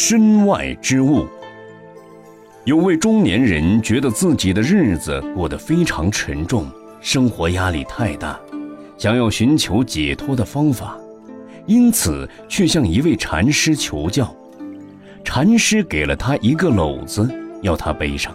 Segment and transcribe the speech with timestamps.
[0.00, 1.26] 身外之物。
[2.64, 6.68] 有位中年人觉得自己的日子过得非常沉重，
[7.00, 8.38] 生活压力太大，
[8.96, 10.96] 想要寻求解脱的方法，
[11.66, 14.32] 因此去向一位禅师求教。
[15.24, 17.28] 禅师给了他一个篓子，
[17.62, 18.32] 要他背上，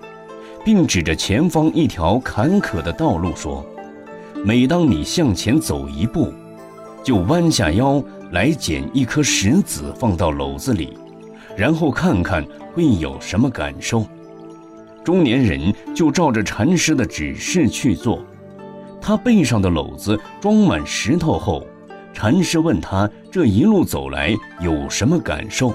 [0.65, 3.65] 并指着前方一条坎坷的道路说
[4.43, 6.33] ：“每当你向前走一步，
[7.05, 8.03] 就弯下腰
[8.33, 10.97] 来捡一颗石子放到篓子里。”
[11.55, 14.05] 然后看看会有什么感受。
[15.03, 18.23] 中年人就照着禅师的指示去做。
[19.01, 21.67] 他背上的篓子装满石头后，
[22.13, 25.73] 禅师问他这一路走来有什么感受。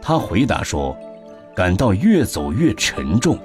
[0.00, 0.96] 他回答说
[1.54, 3.38] ：“感到越走越沉重。”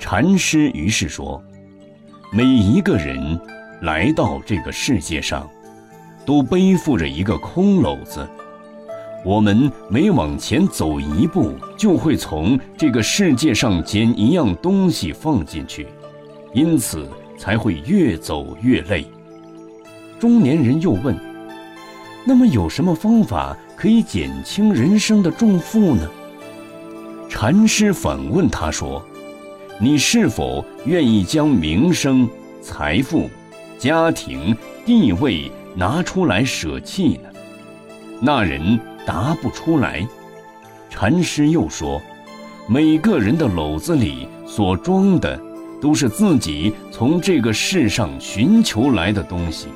[0.00, 1.40] 禅师于是说
[2.32, 3.40] ：“每一个人
[3.82, 5.48] 来到这个世界上，
[6.26, 8.28] 都背负着一个空篓子。”
[9.24, 15.86] 我们每往前走一步，就会从这个世界上捡一样东西放进去，
[16.52, 19.06] 因此才会越走越累。
[20.18, 21.16] 中年人又问
[22.26, 26.10] ：“那么有什么方法可以减轻人生的重负呢？”
[27.30, 29.00] 禅师反问他说
[29.78, 32.28] ：“你是否愿意将名声、
[32.60, 33.30] 财富、
[33.78, 37.28] 家庭、地位拿出来舍弃呢？”
[38.20, 38.80] 那人。
[39.06, 40.06] 答不出来。
[40.90, 42.00] 禅师又说
[42.68, 45.40] ：“每个人的篓子里所装的，
[45.80, 49.68] 都是自己从这个世上寻求来的东西。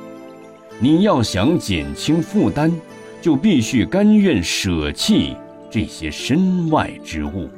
[0.79, 2.71] 你要想减轻负担，
[3.21, 5.35] 就必须甘愿舍弃
[5.71, 7.49] 这些身外之物。”